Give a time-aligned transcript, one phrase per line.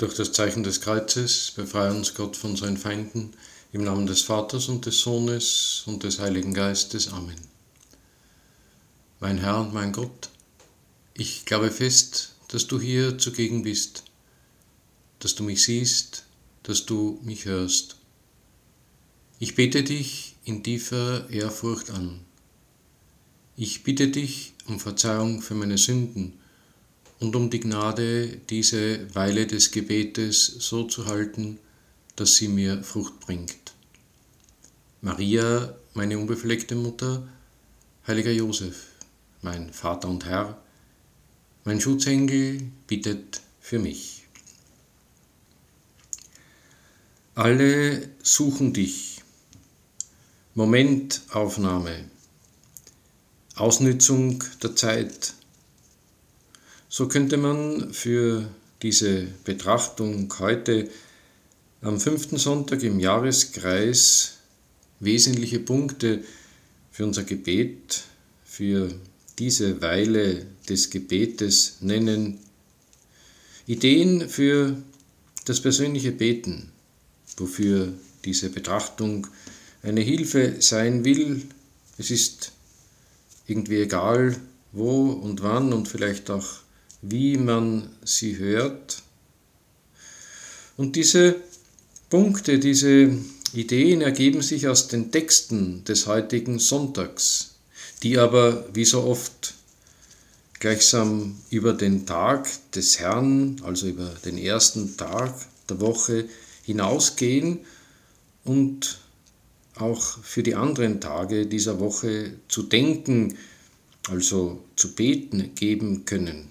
[0.00, 3.34] Durch das Zeichen des Kreuzes befreie uns Gott von seinen Feinden,
[3.70, 7.08] im Namen des Vaters und des Sohnes und des Heiligen Geistes.
[7.08, 7.36] Amen.
[9.20, 10.30] Mein Herr und mein Gott,
[11.12, 14.04] ich glaube fest, dass du hier zugegen bist,
[15.18, 16.24] dass du mich siehst,
[16.62, 17.96] dass du mich hörst.
[19.38, 22.20] Ich bete dich in tiefer Ehrfurcht an.
[23.54, 26.40] Ich bitte dich um Verzeihung für meine Sünden
[27.20, 31.58] und um die Gnade, diese Weile des Gebetes so zu halten,
[32.16, 33.74] dass sie mir Frucht bringt.
[35.02, 37.28] Maria, meine unbefleckte Mutter,
[38.06, 38.86] heiliger Josef,
[39.42, 40.60] mein Vater und Herr,
[41.64, 44.24] mein Schutzengel bittet für mich.
[47.34, 49.22] Alle suchen dich.
[50.54, 52.10] Momentaufnahme.
[53.54, 55.34] Ausnützung der Zeit.
[56.92, 58.50] So könnte man für
[58.82, 60.90] diese Betrachtung heute
[61.82, 64.38] am fünften Sonntag im Jahreskreis
[64.98, 66.24] wesentliche Punkte
[66.90, 68.02] für unser Gebet,
[68.44, 68.92] für
[69.38, 72.40] diese Weile des Gebetes nennen.
[73.68, 74.76] Ideen für
[75.44, 76.72] das persönliche Beten,
[77.36, 77.92] wofür
[78.24, 79.28] diese Betrachtung
[79.84, 81.42] eine Hilfe sein will.
[81.98, 82.50] Es ist
[83.46, 84.36] irgendwie egal,
[84.72, 86.59] wo und wann und vielleicht auch
[87.02, 89.02] wie man sie hört.
[90.76, 91.36] Und diese
[92.08, 93.10] Punkte, diese
[93.52, 97.54] Ideen ergeben sich aus den Texten des heutigen Sonntags,
[98.02, 99.54] die aber wie so oft
[100.58, 105.34] gleichsam über den Tag des Herrn, also über den ersten Tag
[105.68, 106.28] der Woche
[106.64, 107.60] hinausgehen
[108.44, 108.98] und
[109.76, 113.38] auch für die anderen Tage dieser Woche zu denken,
[114.08, 116.50] also zu beten geben können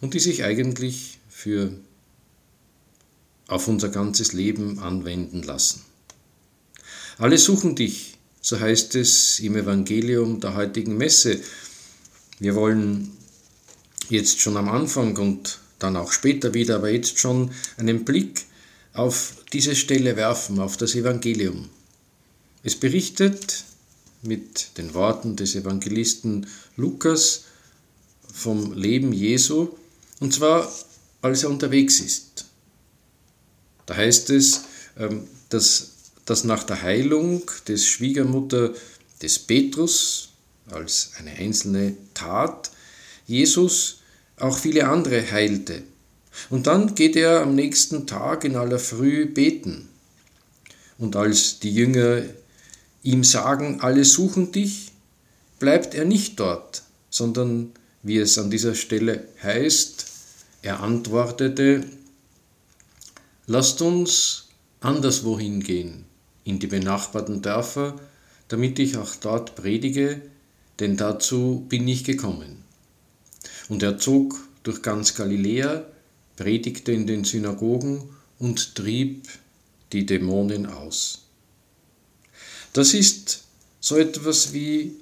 [0.00, 1.72] und die sich eigentlich für
[3.46, 5.82] auf unser ganzes Leben anwenden lassen.
[7.18, 11.40] Alle suchen dich, so heißt es im Evangelium der heutigen Messe.
[12.38, 13.10] Wir wollen
[14.08, 18.46] jetzt schon am Anfang und dann auch später wieder, aber jetzt schon einen Blick
[18.92, 21.68] auf diese Stelle werfen, auf das Evangelium.
[22.62, 23.64] Es berichtet
[24.22, 26.46] mit den Worten des Evangelisten
[26.76, 27.44] Lukas
[28.32, 29.70] vom Leben Jesu
[30.20, 30.70] und zwar,
[31.22, 32.44] als er unterwegs ist.
[33.86, 34.62] Da heißt es,
[34.98, 35.92] ähm, dass,
[36.24, 38.72] dass nach der Heilung des Schwiegermutter
[39.20, 40.28] des Petrus
[40.70, 42.70] als eine einzelne Tat
[43.26, 43.98] Jesus
[44.36, 45.82] auch viele andere heilte.
[46.48, 49.88] Und dann geht er am nächsten Tag in aller Früh beten.
[50.98, 52.22] Und als die Jünger
[53.02, 54.92] ihm sagen, alle suchen dich,
[55.58, 60.06] bleibt er nicht dort, sondern, wie es an dieser Stelle heißt,
[60.62, 61.84] er antwortete,
[63.46, 64.48] lasst uns
[64.80, 66.04] anderswohin gehen,
[66.44, 67.98] in die benachbarten Dörfer,
[68.48, 70.20] damit ich auch dort predige,
[70.78, 72.64] denn dazu bin ich gekommen.
[73.68, 75.84] Und er zog durch ganz Galiläa,
[76.36, 79.28] predigte in den Synagogen und trieb
[79.92, 81.26] die Dämonen aus.
[82.72, 83.44] Das ist
[83.80, 84.96] so etwas wie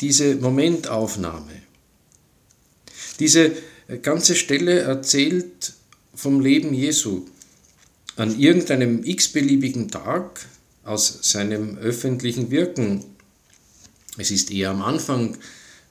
[0.00, 1.62] diese Momentaufnahme.
[3.18, 3.52] Diese
[3.98, 5.74] ganze Stelle erzählt
[6.14, 7.26] vom Leben Jesu
[8.16, 10.46] an irgendeinem x-beliebigen Tag
[10.84, 13.04] aus seinem öffentlichen Wirken.
[14.18, 15.36] Es ist eher am Anfang,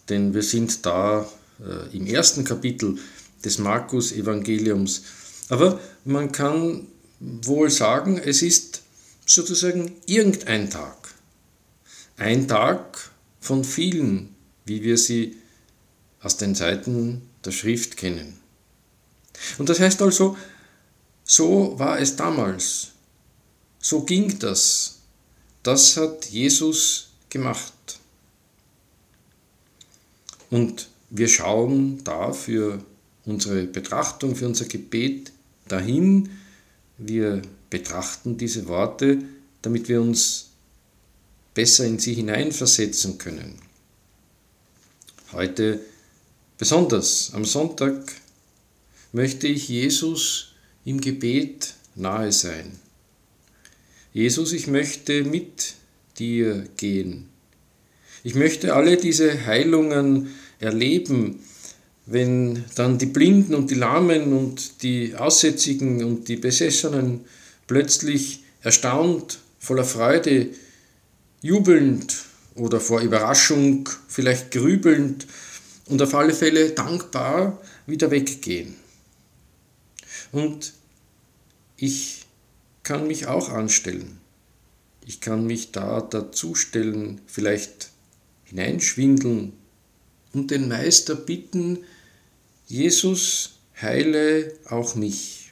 [0.09, 1.27] denn wir sind da
[1.59, 2.97] äh, im ersten Kapitel
[3.43, 5.03] des Markus-Evangeliums.
[5.49, 6.87] Aber man kann
[7.19, 8.81] wohl sagen, es ist
[9.25, 10.95] sozusagen irgendein Tag.
[12.17, 15.37] Ein Tag von vielen, wie wir sie
[16.21, 18.39] aus den Seiten der Schrift kennen.
[19.57, 20.37] Und das heißt also,
[21.23, 22.89] so war es damals,
[23.79, 24.99] so ging das,
[25.63, 27.73] das hat Jesus gemacht.
[30.49, 32.83] Und wir schauen da für
[33.25, 35.31] unsere Betrachtung, für unser Gebet
[35.67, 36.29] dahin,
[36.97, 39.19] wir betrachten diese Worte,
[39.61, 40.49] damit wir uns
[41.53, 43.59] besser in sie hineinversetzen können.
[45.31, 45.79] Heute
[46.59, 48.11] Besonders am Sonntag
[49.13, 50.49] möchte ich Jesus
[50.83, 52.77] im Gebet nahe sein.
[54.11, 55.75] Jesus, ich möchte mit
[56.17, 57.29] dir gehen.
[58.25, 61.39] Ich möchte alle diese Heilungen erleben,
[62.05, 67.21] wenn dann die Blinden und die Lahmen und die Aussätzigen und die Besessenen
[67.67, 70.49] plötzlich erstaunt, voller Freude,
[71.41, 72.17] jubelnd
[72.55, 75.25] oder vor Überraschung, vielleicht grübelnd
[75.89, 78.75] und auf alle Fälle dankbar wieder weggehen.
[80.31, 80.73] Und
[81.77, 82.25] ich
[82.83, 84.19] kann mich auch anstellen.
[85.05, 87.89] Ich kann mich da dazustellen, vielleicht
[88.45, 89.53] hineinschwindeln
[90.33, 91.79] und den Meister bitten,
[92.67, 95.51] Jesus, heile auch mich.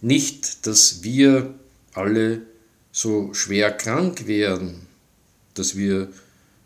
[0.00, 1.54] Nicht, dass wir
[1.92, 2.42] alle
[2.90, 4.86] so schwer krank wären,
[5.54, 6.12] dass wir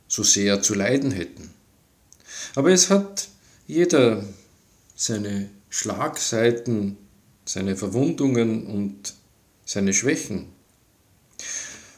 [0.09, 1.52] so sehr zu leiden hätten.
[2.55, 3.29] Aber es hat
[3.67, 4.25] jeder
[4.95, 6.97] seine Schlagseiten,
[7.45, 9.15] seine Verwundungen und
[9.65, 10.47] seine Schwächen.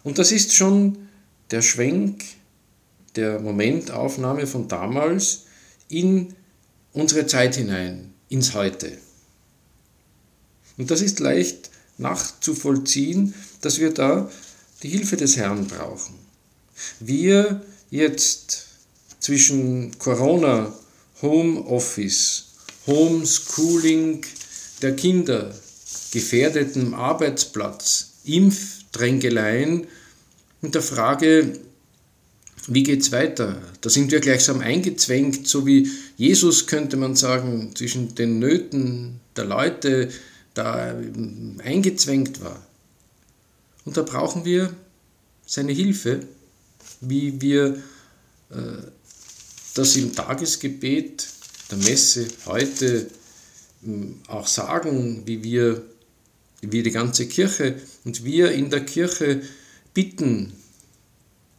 [0.04, 1.08] Und das ist schon
[1.50, 2.24] der Schwenk
[3.16, 5.44] der Momentaufnahme von damals
[5.88, 6.34] in
[6.92, 8.98] unsere Zeit hinein, ins Heute.
[10.76, 14.30] Und das ist leicht nachzuvollziehen, dass wir da
[14.82, 16.14] die Hilfe des Herrn brauchen.
[17.00, 18.66] Wir jetzt
[19.24, 20.70] zwischen Corona,
[21.22, 22.44] Homeoffice,
[22.86, 24.20] Homeschooling
[24.82, 25.54] der Kinder,
[26.12, 29.86] gefährdetem Arbeitsplatz, Impfdrängeleien
[30.60, 31.58] und der Frage,
[32.66, 33.62] wie geht's weiter?
[33.80, 39.46] Da sind wir gleichsam eingezwängt, so wie Jesus könnte man sagen, zwischen den Nöten der
[39.46, 40.10] Leute
[40.52, 40.94] da
[41.64, 42.60] eingezwängt war.
[43.86, 44.74] Und da brauchen wir
[45.46, 46.20] seine Hilfe,
[47.00, 47.82] wie wir
[48.50, 48.82] äh,
[49.74, 51.26] das im Tagesgebet
[51.70, 53.10] der Messe heute
[53.82, 55.82] hm, auch sagen, wie wir,
[56.60, 59.42] wie die ganze Kirche und wir in der Kirche
[59.92, 60.52] bitten.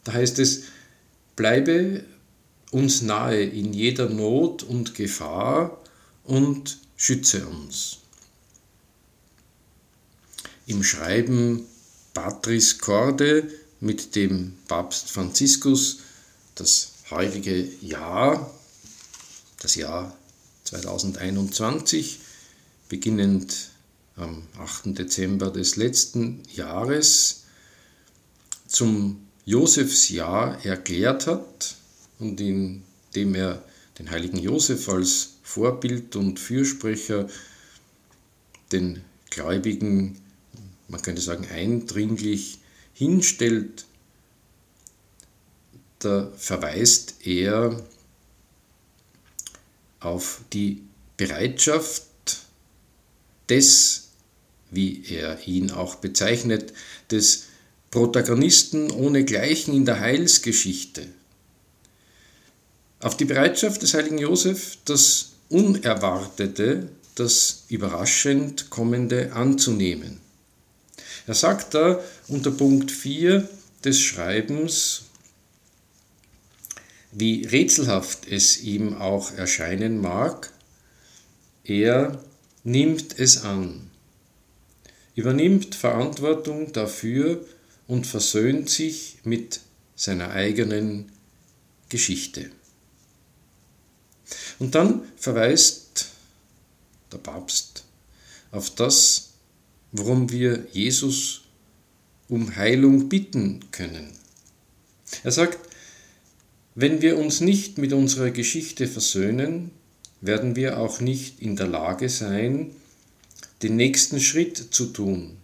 [0.03, 0.63] Da heißt es,
[1.35, 2.03] bleibe
[2.71, 5.81] uns nahe in jeder Not und Gefahr
[6.23, 7.99] und schütze uns.
[10.67, 11.65] Im Schreiben
[12.13, 15.99] Patris Corde mit dem Papst Franziskus
[16.55, 18.51] das heutige Jahr,
[19.61, 20.15] das Jahr
[20.63, 22.19] 2021,
[22.89, 23.69] beginnend
[24.15, 24.97] am 8.
[24.97, 27.43] Dezember des letzten Jahres,
[28.67, 31.75] zum Josefsjahr erklärt hat
[32.19, 33.63] und indem er
[33.99, 37.29] den heiligen Josef als Vorbild und Fürsprecher
[38.71, 40.19] den Gläubigen,
[40.87, 42.59] man könnte sagen, eindringlich
[42.93, 43.85] hinstellt,
[46.05, 47.83] da verweist er
[49.99, 50.83] auf die
[51.17, 52.03] Bereitschaft
[53.49, 54.09] des,
[54.69, 56.73] wie er ihn auch bezeichnet,
[57.09, 57.45] des
[57.89, 61.07] Protagonisten ohnegleichen in der Heilsgeschichte.
[62.99, 70.19] Auf die Bereitschaft des heiligen Josef, das Unerwartete, das überraschend Kommende anzunehmen.
[71.27, 73.47] Er sagt da unter Punkt 4
[73.83, 75.03] des Schreibens,
[77.17, 80.51] wie rätselhaft es ihm auch erscheinen mag,
[81.63, 82.21] er
[82.65, 83.89] nimmt es an,
[85.15, 87.45] übernimmt Verantwortung dafür
[87.87, 89.61] und versöhnt sich mit
[89.95, 91.09] seiner eigenen
[91.87, 92.51] Geschichte.
[94.59, 96.07] Und dann verweist
[97.13, 97.85] der Papst
[98.51, 99.29] auf das,
[99.93, 101.43] worum wir Jesus
[102.27, 104.11] um Heilung bitten können.
[105.23, 105.59] Er sagt,
[106.75, 109.71] wenn wir uns nicht mit unserer Geschichte versöhnen,
[110.19, 112.71] werden wir auch nicht in der Lage sein,
[113.63, 115.37] den nächsten Schritt zu tun,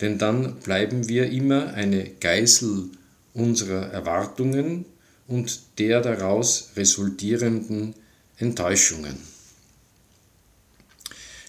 [0.00, 2.90] denn dann bleiben wir immer eine Geißel
[3.34, 4.84] unserer Erwartungen
[5.28, 7.94] und der daraus resultierenden
[8.36, 9.16] Enttäuschungen.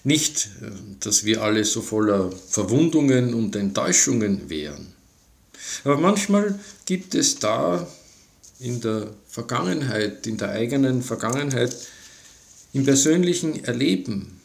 [0.04, 0.50] Nicht,
[1.00, 4.92] dass wir alle so voller Verwundungen und Enttäuschungen wären,
[5.82, 7.88] aber manchmal gibt es da
[8.58, 11.76] in der Vergangenheit, in der eigenen Vergangenheit,
[12.72, 14.40] im persönlichen Erleben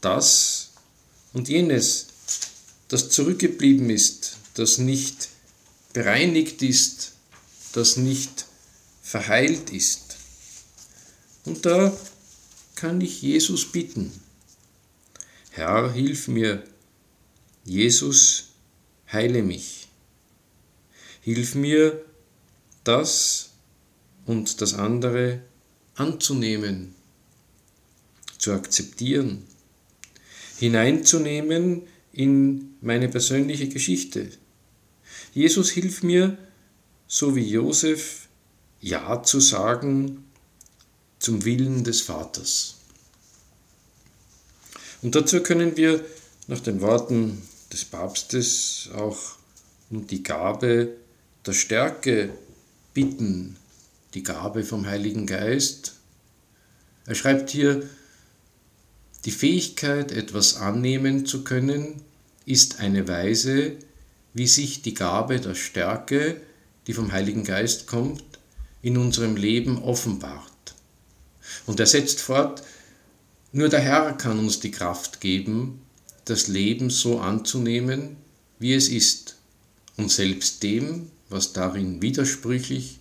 [0.00, 0.70] das
[1.32, 2.06] und jenes,
[2.88, 5.28] das zurückgeblieben ist, das nicht
[5.92, 7.12] bereinigt ist,
[7.72, 8.46] das nicht
[9.02, 10.16] verheilt ist.
[11.44, 11.96] Und da
[12.74, 14.12] kann ich Jesus bitten,
[15.50, 16.62] Herr, hilf mir,
[17.64, 18.48] Jesus,
[19.10, 19.88] heile mich.
[21.22, 22.04] Hilf mir,
[22.86, 23.50] das
[24.26, 25.40] und das andere
[25.94, 26.94] anzunehmen,
[28.38, 29.44] zu akzeptieren,
[30.58, 34.30] hineinzunehmen in meine persönliche Geschichte.
[35.34, 36.38] Jesus hilf mir,
[37.06, 38.28] so wie Josef,
[38.80, 40.24] Ja zu sagen
[41.18, 42.76] zum Willen des Vaters.
[45.02, 46.04] Und dazu können wir
[46.46, 49.18] nach den Worten des Papstes auch
[49.90, 50.96] um die Gabe
[51.44, 52.30] der Stärke
[52.96, 53.58] bitten,
[54.14, 55.96] die Gabe vom Heiligen Geist.
[57.04, 57.86] Er schreibt hier,
[59.26, 62.00] Die Fähigkeit, etwas annehmen zu können,
[62.46, 63.76] ist eine Weise,
[64.32, 66.40] wie sich die Gabe der Stärke,
[66.86, 68.24] die vom Heiligen Geist kommt,
[68.80, 70.74] in unserem Leben offenbart.
[71.66, 72.62] Und er setzt fort,
[73.52, 75.82] nur der Herr kann uns die Kraft geben,
[76.24, 78.16] das Leben so anzunehmen,
[78.58, 79.36] wie es ist,
[79.98, 82.98] und selbst dem, was darin widersprüchlich,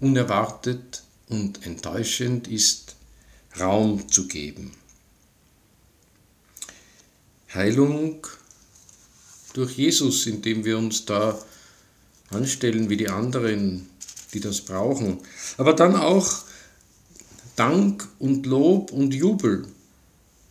[0.00, 2.96] unerwartet und enttäuschend ist,
[3.58, 4.72] Raum zu geben.
[7.54, 8.26] Heilung
[9.52, 11.38] durch Jesus, indem wir uns da
[12.30, 13.88] anstellen wie die anderen,
[14.32, 15.18] die das brauchen.
[15.58, 16.44] Aber dann auch
[17.56, 19.66] Dank und Lob und Jubel.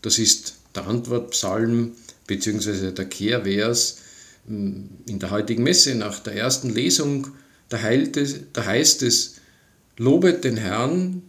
[0.03, 1.93] Das ist der Antwortpsalm
[2.27, 2.91] bzw.
[2.91, 3.97] der Kehrvers
[4.47, 7.27] in der heutigen Messe nach der ersten Lesung.
[7.69, 9.35] Da, da heißt es,
[9.97, 11.21] lobet den Herrn,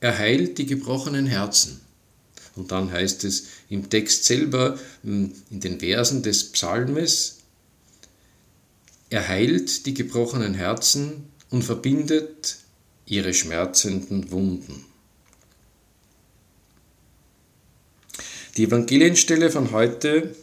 [0.00, 1.80] er heilt die gebrochenen Herzen.
[2.56, 7.38] Und dann heißt es im Text selber, hm, in den Versen des Psalmes,
[9.10, 12.58] er heilt die gebrochenen Herzen und verbindet
[13.06, 14.84] ihre schmerzenden Wunden.
[18.56, 20.34] Die Evangelienstelle von heute,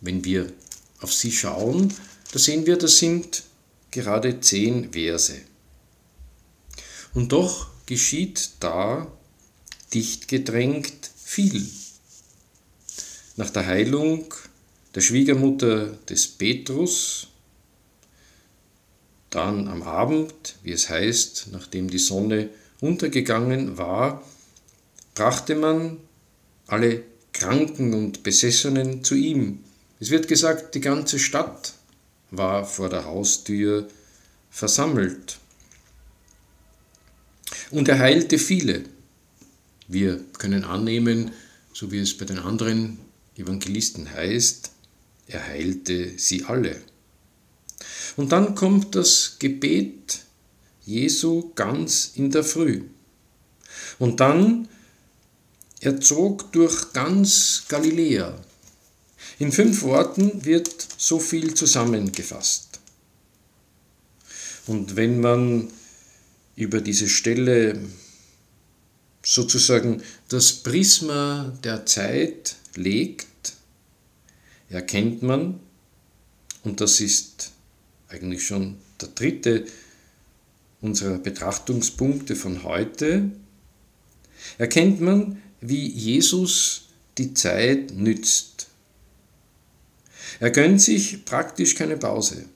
[0.00, 0.52] wenn wir
[1.00, 1.94] auf sie schauen,
[2.32, 3.42] da sehen wir, das sind
[3.90, 5.40] gerade zehn Verse.
[7.14, 9.10] Und doch geschieht da
[9.92, 11.66] dicht gedrängt viel.
[13.36, 14.32] Nach der Heilung
[14.94, 17.28] der Schwiegermutter des Petrus,
[19.30, 24.24] dann am Abend, wie es heißt, nachdem die Sonne untergegangen war,
[25.14, 25.98] brachte man
[26.66, 29.64] alle Kranken und Besessenen zu ihm.
[30.00, 31.74] Es wird gesagt, die ganze Stadt
[32.30, 33.86] war vor der Haustür
[34.50, 35.38] versammelt.
[37.70, 38.84] Und er heilte viele.
[39.88, 41.32] Wir können annehmen,
[41.72, 42.98] so wie es bei den anderen
[43.36, 44.70] Evangelisten heißt,
[45.26, 46.80] er heilte sie alle.
[48.16, 50.20] Und dann kommt das Gebet
[50.84, 52.82] Jesu ganz in der Früh.
[53.98, 54.66] Und dann
[55.80, 58.38] er zog durch ganz Galiläa.
[59.40, 62.78] In fünf Worten wird so viel zusammengefasst.
[64.66, 65.68] Und wenn man
[66.56, 67.80] über diese Stelle
[69.24, 73.54] sozusagen das Prisma der Zeit legt,
[74.68, 75.58] erkennt man,
[76.62, 77.52] und das ist
[78.08, 79.64] eigentlich schon der dritte
[80.82, 83.30] unserer Betrachtungspunkte von heute,
[84.58, 88.49] erkennt man, wie Jesus die Zeit nützt.
[90.40, 92.46] Er gönnt sich praktisch keine Pause.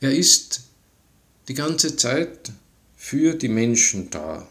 [0.00, 0.62] Er ist
[1.46, 2.50] die ganze Zeit
[2.96, 4.46] für die Menschen da.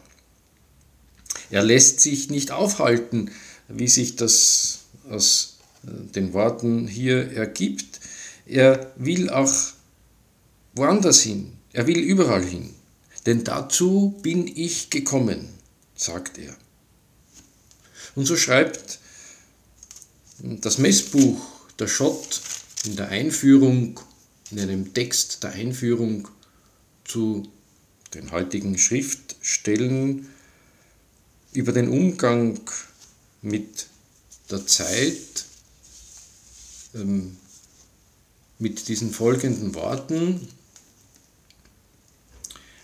[1.50, 3.30] Er lässt sich nicht aufhalten,
[3.68, 4.80] wie sich das
[5.10, 8.00] aus äh, den Worten hier ergibt.
[8.46, 9.54] Er will auch
[10.74, 11.52] woanders hin.
[11.72, 12.74] Er will überall hin.
[13.26, 15.50] Denn dazu bin ich gekommen,
[15.94, 16.56] sagt er.
[18.14, 18.98] Und so schreibt
[20.38, 22.40] das Messbuch der Schott
[22.84, 24.00] in der Einführung,
[24.50, 26.28] in einem Text der Einführung
[27.04, 27.48] zu
[28.14, 30.28] den heutigen Schriftstellen
[31.52, 32.60] über den Umgang
[33.42, 33.86] mit
[34.50, 35.44] der Zeit
[36.94, 37.36] ähm,
[38.58, 40.48] mit diesen folgenden Worten.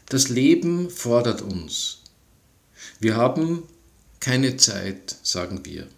[0.08, 1.98] Das Leben fordert uns.
[2.98, 3.64] Wir haben
[4.20, 5.88] keine Zeit, sagen wir.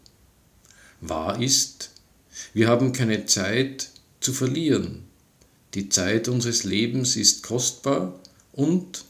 [1.00, 1.90] Wahr ist,
[2.54, 3.90] wir haben keine Zeit
[4.20, 5.04] zu verlieren.
[5.74, 8.18] Die Zeit unseres Lebens ist kostbar
[8.52, 9.04] und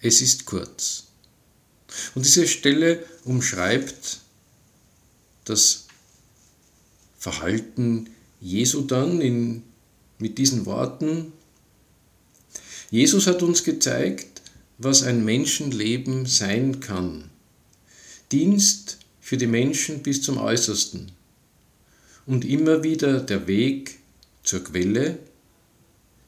[0.00, 1.04] es ist kurz.
[2.14, 4.20] Und diese Stelle umschreibt
[5.44, 5.86] das
[7.18, 8.10] Verhalten
[8.40, 9.62] Jesu dann in,
[10.18, 11.32] mit diesen Worten.
[12.90, 14.40] Jesus hat uns gezeigt,
[14.78, 17.30] was ein Menschenleben sein kann.
[18.32, 21.12] Dienst für die Menschen bis zum Äußersten
[22.26, 23.98] und immer wieder der Weg
[24.42, 25.18] zur Quelle,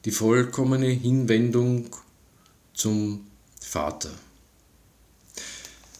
[0.05, 1.87] die vollkommene Hinwendung
[2.73, 3.27] zum
[3.59, 4.11] Vater.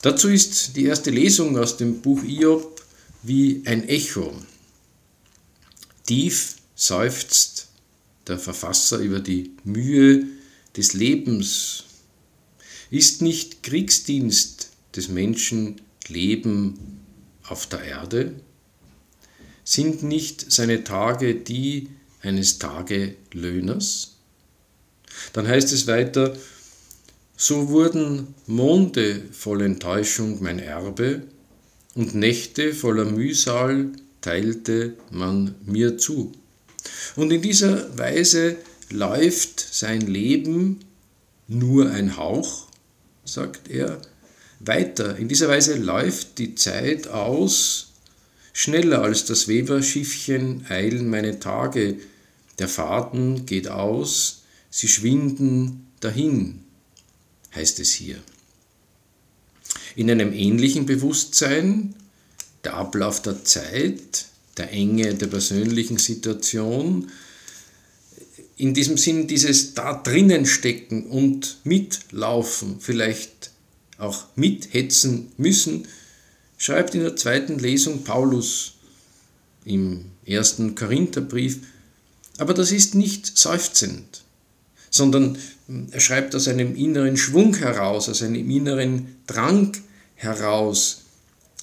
[0.01, 2.81] Dazu ist die erste Lesung aus dem Buch Iob
[3.21, 4.35] wie ein Echo.
[6.05, 7.69] Tief seufzt
[8.27, 10.25] der Verfasser über die Mühe
[10.75, 11.85] des Lebens.
[12.89, 16.99] Ist nicht Kriegsdienst des Menschen Leben
[17.43, 18.33] auf der Erde?
[19.63, 21.89] Sind nicht seine Tage die
[22.21, 24.15] eines Tagelöhners?
[25.33, 26.35] Dann heißt es weiter,
[27.35, 31.23] so wurden Monde voll Enttäuschung mein Erbe
[31.95, 33.91] und Nächte voller Mühsal
[34.21, 36.31] teilte man mir zu.
[37.15, 38.57] Und in dieser Weise
[38.89, 40.79] läuft sein Leben
[41.47, 42.67] nur ein Hauch,
[43.25, 44.01] sagt er,
[44.59, 45.17] weiter.
[45.17, 47.92] In dieser Weise läuft die Zeit aus,
[48.53, 51.97] schneller als das Weberschiffchen eilen meine Tage,
[52.59, 56.63] der Faden geht aus, sie schwinden dahin,
[57.55, 58.17] heißt es hier.
[59.95, 61.95] In einem ähnlichen Bewusstsein,
[62.63, 64.25] der Ablauf der Zeit,
[64.57, 67.11] der Enge der persönlichen Situation,
[68.55, 73.51] in diesem Sinn dieses da drinnen stecken und mitlaufen, vielleicht
[73.97, 75.87] auch mithetzen müssen,
[76.63, 78.75] schreibt in der zweiten Lesung Paulus
[79.65, 81.59] im ersten Korintherbrief,
[82.37, 84.23] aber das ist nicht seufzend,
[84.89, 85.37] sondern
[85.91, 89.75] er schreibt aus einem inneren Schwung heraus, aus einem inneren Drang
[90.15, 91.01] heraus.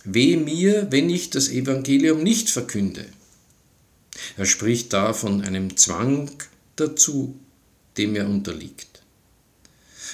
[0.04, 3.07] Weh mir, wenn ich das Evangelium nicht verkünde.
[4.37, 6.30] Er spricht da von einem Zwang
[6.76, 7.38] dazu,
[7.97, 9.00] dem er unterliegt.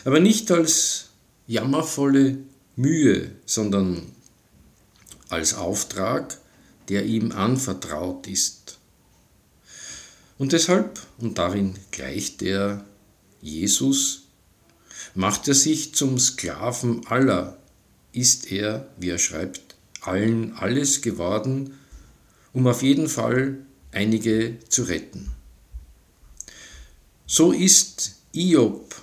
[0.05, 1.09] Aber nicht als
[1.49, 2.39] jammervolle
[2.77, 4.15] Mühe, sondern
[5.29, 6.39] als Auftrag,
[6.89, 8.79] der ihm anvertraut ist.
[10.39, 12.85] Und deshalb, und darin gleicht er
[13.41, 14.23] Jesus,
[15.15, 17.59] macht er sich zum Sklaven aller,
[18.13, 21.79] ist er, wie er schreibt, allen alles geworden,
[22.53, 23.59] um auf jeden Fall
[23.93, 25.33] einige zu retten.
[27.27, 28.95] So ist Iob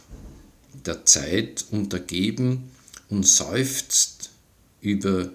[0.86, 2.72] der Zeit untergeben
[3.10, 4.32] und seufzt
[4.82, 5.30] über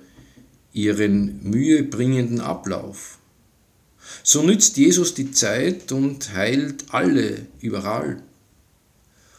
[0.78, 3.18] ihren mühebringenden Ablauf.
[4.22, 8.22] So nützt Jesus die Zeit und heilt alle überall.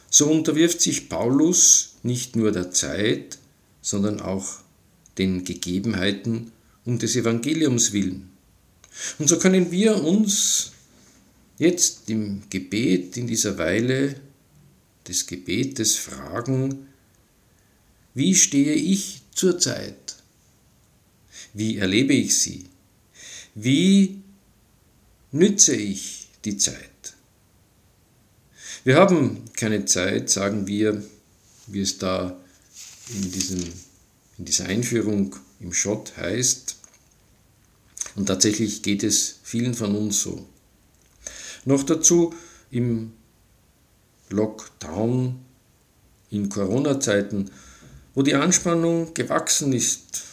[0.09, 3.37] So unterwirft sich Paulus nicht nur der Zeit,
[3.81, 4.47] sondern auch
[5.17, 6.51] den Gegebenheiten
[6.83, 8.29] um des Evangeliums willen.
[9.17, 10.71] Und so können wir uns
[11.57, 14.15] jetzt im Gebet, in dieser Weile
[15.07, 16.87] des Gebetes fragen,
[18.13, 20.08] wie stehe ich zur Zeit?
[21.53, 22.65] Wie erlebe ich sie?
[23.55, 24.21] Wie
[25.31, 26.89] nütze ich die Zeit?
[28.83, 31.03] Wir haben keine Zeit, sagen wir,
[31.67, 32.39] wie es da
[33.09, 33.63] in, diesem,
[34.37, 36.77] in dieser Einführung im Schott heißt.
[38.15, 40.47] Und tatsächlich geht es vielen von uns so.
[41.65, 42.33] Noch dazu
[42.71, 43.11] im
[44.29, 45.39] Lockdown
[46.29, 47.51] in Corona-Zeiten,
[48.15, 50.28] wo die Anspannung gewachsen ist,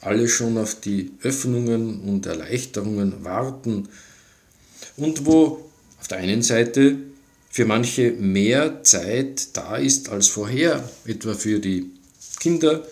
[0.00, 3.88] alle schon auf die Öffnungen und Erleichterungen warten
[4.96, 5.64] und wo
[5.98, 6.96] auf der einen Seite
[7.50, 11.90] für manche mehr Zeit da ist als vorher, etwa für die
[12.38, 12.86] Kinder,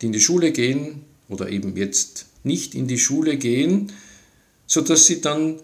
[0.00, 3.92] die in die Schule gehen oder eben jetzt nicht in die Schule gehen,
[4.66, 5.60] sodass sie dann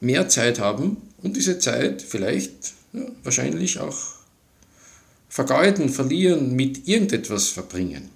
[0.00, 3.98] mehr Zeit haben und diese Zeit vielleicht ja, wahrscheinlich auch
[5.28, 8.15] vergeuden, verlieren, mit irgendetwas verbringen.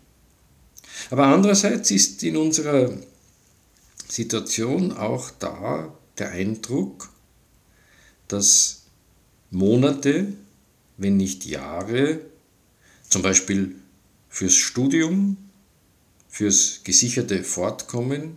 [1.09, 2.93] Aber andererseits ist in unserer
[4.09, 7.11] Situation auch da der Eindruck,
[8.29, 8.83] dass
[9.51, 10.33] Monate,
[10.97, 12.21] wenn nicht Jahre,
[13.09, 13.75] zum Beispiel
[14.29, 15.37] fürs Studium,
[16.29, 18.37] fürs gesicherte Fortkommen,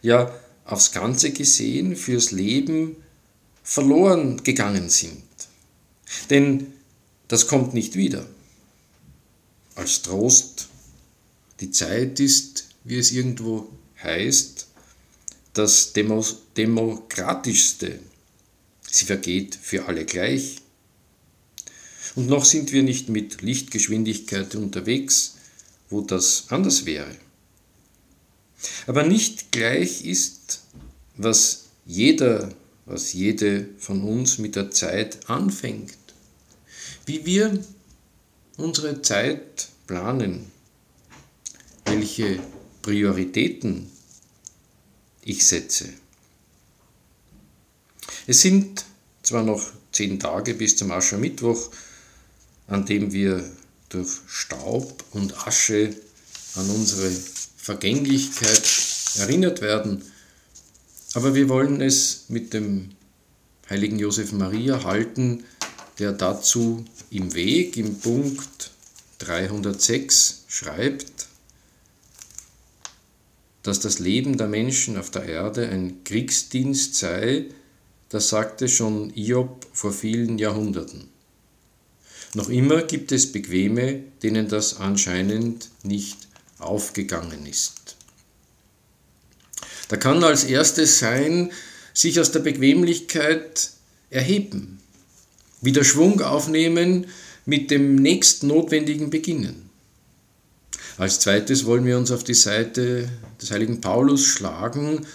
[0.00, 2.96] ja aufs Ganze gesehen fürs Leben
[3.62, 5.22] verloren gegangen sind.
[6.30, 6.72] Denn
[7.28, 8.24] das kommt nicht wieder.
[9.74, 10.68] Als Trost,
[11.60, 13.68] die Zeit ist, wie es irgendwo
[14.02, 14.66] heißt,
[15.52, 18.00] das demokratischste
[18.94, 20.58] Sie vergeht für alle gleich.
[22.14, 25.34] Und noch sind wir nicht mit Lichtgeschwindigkeit unterwegs,
[25.90, 27.10] wo das anders wäre.
[28.86, 30.62] Aber nicht gleich ist,
[31.16, 32.54] was jeder,
[32.86, 35.98] was jede von uns mit der Zeit anfängt.
[37.04, 37.64] Wie wir
[38.56, 40.52] unsere Zeit planen,
[41.84, 42.40] welche
[42.82, 43.90] Prioritäten
[45.22, 45.88] ich setze.
[48.26, 48.84] Es sind
[49.22, 51.70] zwar noch zehn Tage bis zum Aschermittwoch,
[52.66, 53.50] an dem wir
[53.88, 55.94] durch Staub und Asche
[56.56, 57.10] an unsere
[57.56, 58.62] Vergänglichkeit
[59.16, 60.02] erinnert werden,
[61.14, 62.90] aber wir wollen es mit dem
[63.70, 65.44] heiligen Josef Maria halten,
[65.98, 68.70] der dazu im Weg im Punkt
[69.20, 71.13] 306 schreibt,
[73.64, 77.46] dass das Leben der Menschen auf der Erde ein Kriegsdienst sei,
[78.10, 81.08] das sagte schon Iob vor vielen Jahrhunderten.
[82.34, 86.18] Noch immer gibt es Bequeme, denen das anscheinend nicht
[86.58, 87.96] aufgegangen ist.
[89.88, 91.50] Da kann als erstes sein,
[91.94, 93.70] sich aus der Bequemlichkeit
[94.10, 94.80] erheben,
[95.62, 97.06] wieder Schwung aufnehmen,
[97.46, 99.63] mit dem nächsten Notwendigen beginnen.
[100.96, 103.08] Als zweites wollen wir uns auf die Seite
[103.40, 105.06] des heiligen Paulus schlagen,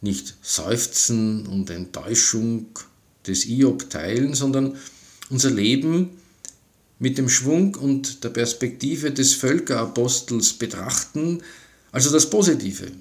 [0.00, 2.66] nicht Seufzen und Enttäuschung
[3.26, 4.76] des Iob teilen, sondern
[5.28, 6.10] unser Leben
[6.98, 11.42] mit dem Schwung und der Perspektive des Völkerapostels betrachten,
[11.92, 12.92] also das Positive.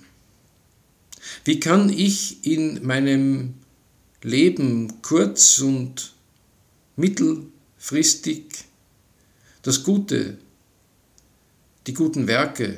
[1.46, 3.54] Wie kann ich in meinem
[4.24, 6.14] Leben kurz- und
[6.96, 8.46] mittelfristig
[9.62, 10.38] das Gute,
[11.88, 12.78] die guten Werke,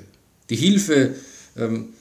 [0.49, 1.15] die Hilfe,
[1.57, 1.93] ähm,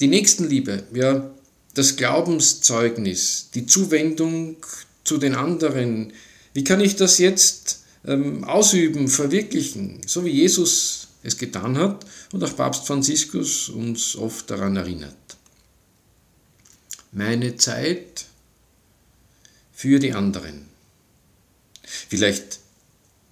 [0.00, 1.30] die Nächstenliebe, ja,
[1.74, 4.56] das Glaubenszeugnis, die Zuwendung
[5.04, 6.12] zu den anderen,
[6.52, 12.42] wie kann ich das jetzt ähm, ausüben, verwirklichen, so wie Jesus es getan hat und
[12.42, 15.14] auch Papst Franziskus uns oft daran erinnert.
[17.12, 18.26] Meine Zeit
[19.72, 20.66] für die anderen.
[21.82, 22.60] Vielleicht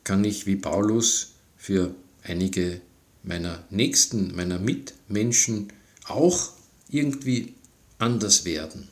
[0.05, 2.81] kann ich wie Paulus für einige
[3.29, 5.73] meiner Nächsten, meiner Mitmenschen
[6.07, 6.53] auch
[6.89, 7.55] irgendwie
[7.99, 8.89] anders werden,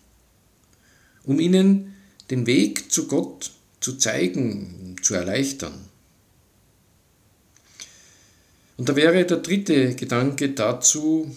[1.25, 1.95] um ihnen
[2.31, 5.75] den Weg zu Gott zu zeigen, zu erleichtern.
[8.77, 11.35] Und da wäre der dritte Gedanke dazu,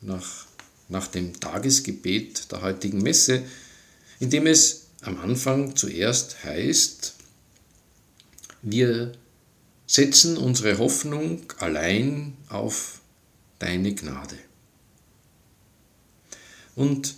[0.00, 0.46] nach,
[0.88, 3.44] nach dem Tagesgebet der heutigen Messe,
[4.18, 7.14] in dem es am Anfang zuerst heißt,
[8.62, 9.12] wir
[9.88, 13.00] setzen unsere Hoffnung allein auf
[13.58, 14.38] deine Gnade.
[16.76, 17.16] Und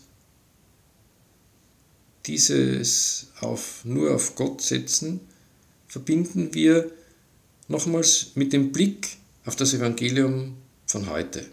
[2.25, 5.21] dieses auf, nur auf Gott setzen
[5.89, 6.91] verbinden wir
[7.69, 10.57] nochmals mit dem Blick auf das Evangelium
[10.87, 11.45] von heute,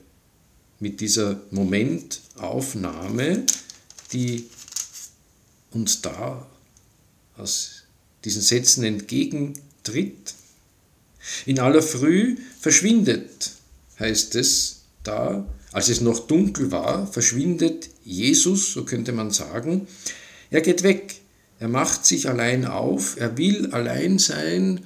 [0.79, 3.43] mit dieser Momentaufnahme,
[4.13, 4.45] die
[5.71, 6.47] uns da
[7.35, 7.83] aus
[8.23, 10.35] diesen Sätzen entgegentritt.
[11.45, 13.51] In aller Früh verschwindet,
[13.99, 19.87] heißt es da, als es noch dunkel war, verschwindet Jesus, so könnte man sagen.
[20.49, 21.21] Er geht weg,
[21.59, 24.81] er macht sich allein auf, er will allein sein,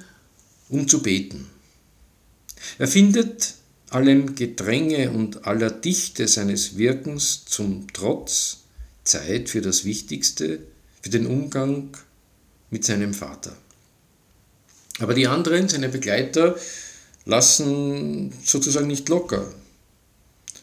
[0.68, 1.48] um zu beten.
[2.78, 3.54] Er findet
[3.90, 8.58] allem Gedränge und aller Dichte seines Wirkens zum Trotz
[9.04, 10.60] Zeit für das Wichtigste,
[11.02, 11.96] für den Umgang
[12.70, 13.56] mit seinem Vater.
[15.02, 16.56] Aber die anderen, seine Begleiter,
[17.24, 19.52] lassen sozusagen nicht locker.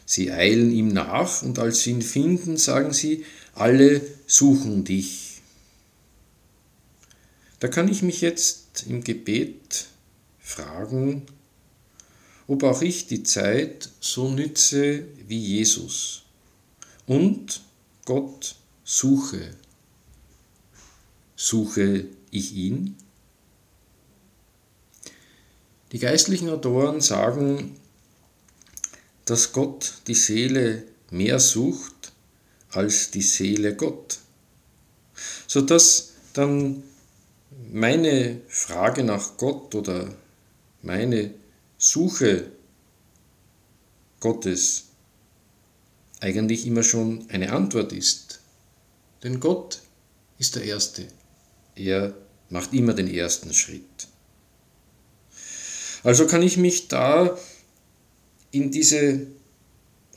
[0.06, 3.24] Sie eilen ihm nach und als sie ihn finden, sagen sie,
[3.54, 5.42] alle suchen dich.
[7.58, 9.86] Da kann ich mich jetzt im Gebet
[10.38, 11.26] fragen,
[12.46, 16.22] ob auch ich die Zeit so nütze wie Jesus
[17.06, 17.60] und
[18.06, 19.54] Gott suche.
[21.36, 22.96] Suche ich ihn?
[25.92, 27.76] Die geistlichen Autoren sagen,
[29.24, 32.12] dass Gott die Seele mehr sucht
[32.70, 34.18] als die Seele Gott,
[35.46, 36.84] sodass dann
[37.72, 40.14] meine Frage nach Gott oder
[40.82, 41.34] meine
[41.78, 42.52] Suche
[44.20, 44.84] Gottes
[46.20, 48.40] eigentlich immer schon eine Antwort ist.
[49.22, 49.80] Denn Gott
[50.38, 51.06] ist der Erste.
[51.74, 52.14] Er
[52.48, 54.08] macht immer den ersten Schritt.
[56.02, 57.38] Also kann ich mich da
[58.50, 59.26] in diese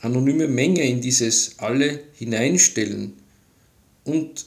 [0.00, 3.14] anonyme Menge, in dieses Alle hineinstellen
[4.04, 4.46] und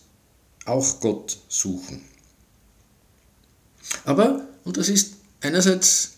[0.65, 2.01] auch Gott suchen.
[4.03, 6.17] Aber, und das ist einerseits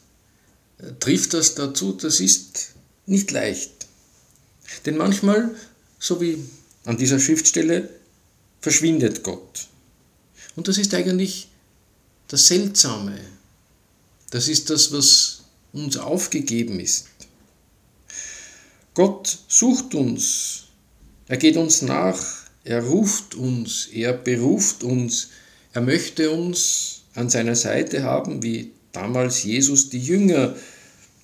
[0.79, 2.73] äh, trifft das dazu, das ist
[3.05, 3.71] nicht leicht.
[4.85, 5.55] Denn manchmal,
[5.99, 6.43] so wie
[6.85, 7.89] an dieser Schriftstelle,
[8.61, 9.67] verschwindet Gott.
[10.55, 11.49] Und das ist eigentlich
[12.27, 13.19] das Seltsame.
[14.29, 17.07] Das ist das, was uns aufgegeben ist.
[18.93, 20.65] Gott sucht uns,
[21.27, 22.19] er geht uns nach,
[22.63, 25.29] er ruft uns, er beruft uns,
[25.73, 30.55] er möchte uns an seiner Seite haben, wie damals Jesus die Jünger.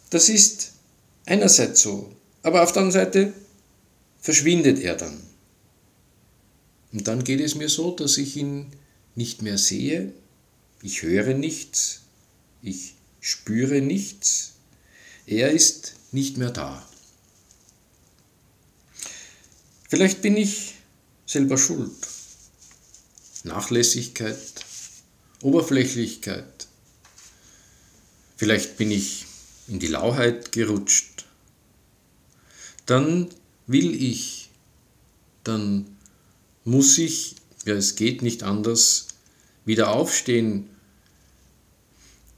[0.09, 0.73] Das ist
[1.25, 2.11] einerseits so,
[2.43, 3.33] aber auf der anderen Seite
[4.19, 5.21] verschwindet er dann.
[6.93, 8.67] Und dann geht es mir so, dass ich ihn
[9.15, 10.13] nicht mehr sehe,
[10.81, 12.04] ich höre nichts,
[12.65, 14.53] ich spüre nichts,
[15.25, 16.87] er ist nicht mehr da.
[19.89, 20.75] Vielleicht bin ich
[21.25, 21.95] selber schuld.
[23.43, 24.65] Nachlässigkeit,
[25.41, 26.67] Oberflächlichkeit.
[28.37, 29.25] Vielleicht bin ich
[29.67, 31.25] in die Lauheit gerutscht.
[32.85, 33.29] Dann
[33.67, 34.45] will ich
[35.45, 35.85] dann
[36.65, 39.07] muss ich, ja es geht nicht anders,
[39.63, 40.69] wieder aufstehen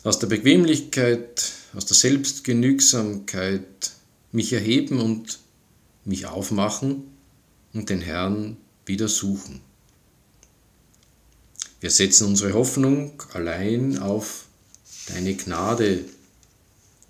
[0.08, 3.92] aus der Bequemlichkeit, aus der Selbstgenügsamkeit,
[4.32, 5.40] mich erheben und
[6.06, 7.04] mich aufmachen
[7.74, 9.60] und den Herrn wieder suchen.
[11.82, 14.46] Wir setzen unsere Hoffnung allein auf
[15.08, 16.06] deine Gnade,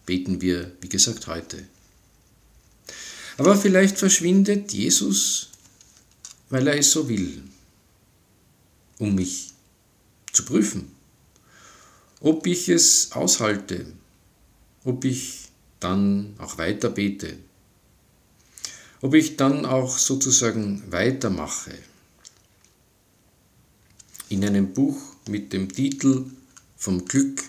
[0.08, 1.64] beten wir, wie gesagt, heute.
[3.38, 5.50] Aber vielleicht verschwindet Jesus,
[6.50, 7.44] weil er es so will,
[8.98, 9.52] um mich
[10.34, 10.97] zu prüfen,
[12.20, 13.86] ob ich es aushalte,
[14.84, 15.50] ob ich
[15.80, 17.38] dann auch weiter bete,
[19.02, 21.74] ob ich dann auch sozusagen weitermache.
[24.30, 24.98] In einem Buch
[25.30, 26.26] mit dem Titel
[26.76, 27.44] Vom Glück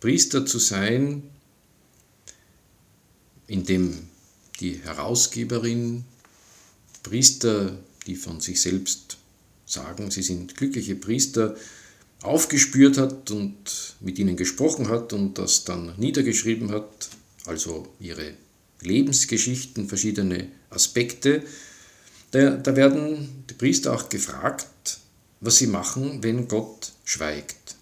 [0.00, 1.22] Priester zu sein,
[3.46, 4.08] in dem
[4.60, 6.04] die Herausgeberin
[7.02, 9.18] Priester, die von sich selbst
[9.66, 11.56] sagen, sie sind glückliche Priester,
[12.26, 17.08] aufgespürt hat und mit ihnen gesprochen hat und das dann niedergeschrieben hat,
[17.46, 18.34] also ihre
[18.80, 21.42] Lebensgeschichten, verschiedene Aspekte.
[22.32, 24.98] Da, da werden die Priester auch gefragt,
[25.40, 27.76] was sie machen, wenn Gott schweigt.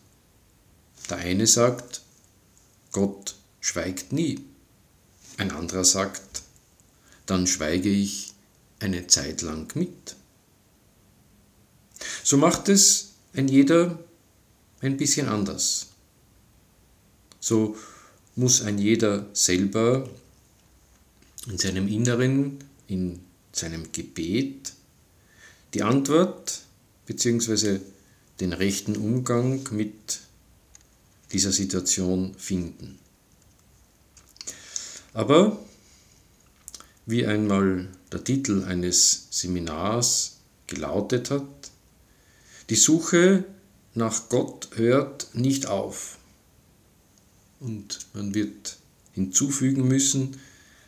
[1.10, 2.02] Der eine sagt,
[2.92, 4.40] Gott schweigt nie.
[5.36, 6.42] Ein anderer sagt,
[7.26, 8.32] dann schweige ich
[8.78, 10.16] eine Zeit lang mit.
[12.22, 13.98] So macht es ein jeder
[14.80, 15.88] ein bisschen anders.
[17.40, 17.76] So
[18.36, 20.08] muss ein jeder selber
[21.46, 22.58] in seinem Inneren,
[22.88, 23.20] in
[23.52, 24.72] seinem Gebet
[25.74, 26.60] die Antwort
[27.06, 27.80] bzw.
[28.40, 30.20] den rechten Umgang mit
[31.32, 32.98] dieser Situation finden.
[35.12, 35.58] Aber
[37.06, 41.70] wie einmal der Titel eines Seminars gelautet hat,
[42.70, 43.44] die Suche
[43.94, 46.18] nach Gott hört nicht auf.
[47.60, 48.78] Und man wird
[49.12, 50.40] hinzufügen müssen,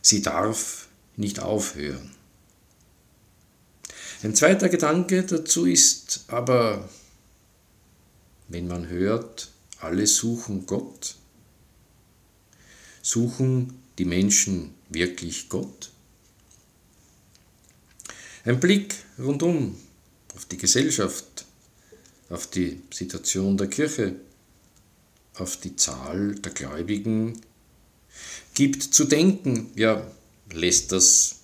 [0.03, 2.11] sie darf nicht aufhören.
[4.23, 6.89] Ein zweiter Gedanke dazu ist aber,
[8.49, 11.17] wenn man hört, alle suchen Gott,
[13.03, 15.93] suchen die Menschen wirklich Gott?
[18.45, 19.77] Ein Blick rundum
[20.35, 21.36] auf die Gesellschaft,
[22.29, 24.17] auf die Situation der Kirche,
[25.35, 27.41] auf die Zahl der Gläubigen
[28.55, 30.11] gibt zu denken, ja,
[30.51, 31.41] lässt das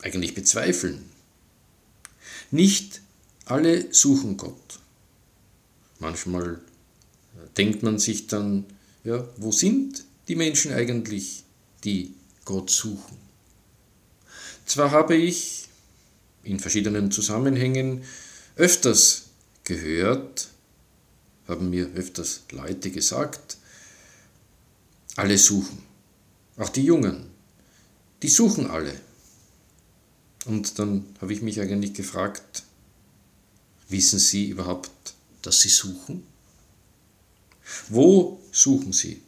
[0.00, 1.04] eigentlich bezweifeln.
[2.50, 3.00] Nicht
[3.44, 4.78] alle suchen Gott.
[5.98, 6.60] Manchmal
[7.56, 8.64] denkt man sich dann,
[9.02, 11.44] ja, wo sind die Menschen eigentlich,
[11.82, 13.16] die Gott suchen?
[14.66, 15.68] Zwar habe ich
[16.42, 18.04] in verschiedenen Zusammenhängen
[18.56, 19.23] öfters
[19.64, 20.48] gehört,
[21.48, 23.58] haben mir öfters Leute gesagt,
[25.16, 25.82] alle suchen,
[26.56, 27.26] auch die Jungen,
[28.22, 28.94] die suchen alle.
[30.46, 32.64] Und dann habe ich mich eigentlich gefragt,
[33.88, 36.26] wissen Sie überhaupt, dass Sie suchen?
[37.88, 39.22] Wo suchen Sie?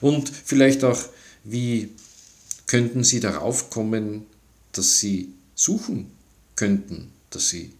[0.00, 1.00] Und vielleicht auch,
[1.44, 1.92] wie
[2.66, 4.26] könnten Sie darauf kommen,
[4.72, 6.10] dass Sie suchen
[6.54, 7.72] könnten, dass sie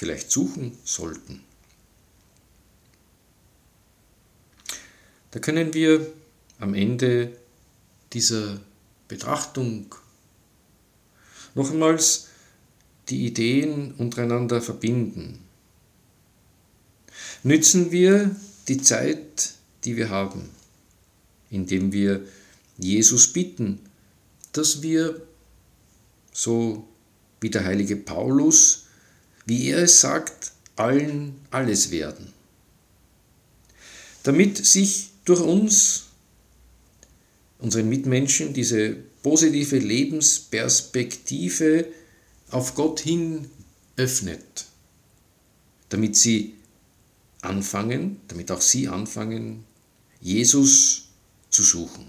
[0.00, 1.42] vielleicht suchen sollten.
[5.30, 6.10] Da können wir
[6.58, 7.36] am Ende
[8.14, 8.60] dieser
[9.08, 9.94] Betrachtung
[11.54, 12.28] nochmals
[13.10, 15.40] die Ideen untereinander verbinden.
[17.42, 18.34] Nützen wir
[18.68, 19.52] die Zeit,
[19.84, 20.48] die wir haben,
[21.50, 22.24] indem wir
[22.78, 23.80] Jesus bitten,
[24.52, 25.20] dass wir
[26.32, 26.88] so
[27.42, 28.86] wie der heilige Paulus,
[29.50, 32.32] wie er es sagt, allen alles werden.
[34.22, 36.04] Damit sich durch uns,
[37.58, 41.88] unseren Mitmenschen, diese positive Lebensperspektive
[42.52, 43.50] auf Gott hin
[43.96, 44.66] öffnet,
[45.88, 46.54] damit sie
[47.40, 49.64] anfangen, damit auch sie anfangen,
[50.20, 51.08] Jesus
[51.50, 52.06] zu suchen.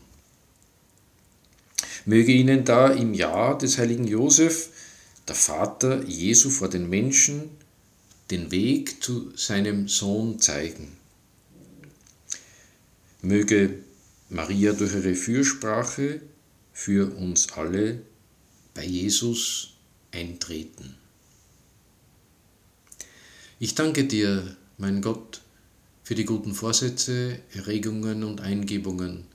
[2.05, 4.69] Möge ihnen da im Jahr des heiligen Josef
[5.27, 7.51] der Vater Jesu vor den Menschen
[8.31, 10.97] den Weg zu seinem Sohn zeigen.
[13.21, 13.75] Möge
[14.29, 16.21] Maria durch ihre Fürsprache
[16.71, 18.01] für uns alle
[18.73, 19.73] bei Jesus
[20.11, 20.95] eintreten.
[23.59, 25.41] Ich danke dir, mein Gott,
[26.03, 29.25] für die guten Vorsätze, Erregungen und Eingebungen,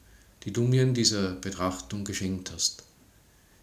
[0.43, 2.86] die du mir in dieser Betrachtung geschenkt hast.